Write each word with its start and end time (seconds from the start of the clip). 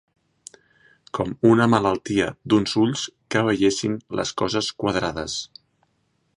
Com 1.17 1.35
una 1.49 1.67
malaltia 1.73 2.31
d'uns 2.53 2.75
ulls 2.85 3.05
que 3.35 3.45
veiessin 3.51 4.01
les 4.21 4.35
coses 4.43 4.75
quadrades. 4.85 5.41